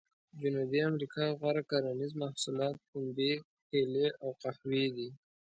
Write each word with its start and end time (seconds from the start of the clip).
جنوبي 0.39 0.79
امریکا 0.89 1.23
غوره 1.39 1.63
کرنیز 1.69 2.11
محصولات 2.21 2.75
پنبې، 2.89 3.33
کېلې 3.69 4.07
او 4.23 4.29
قهوې 4.41 4.85
دي. 4.95 5.09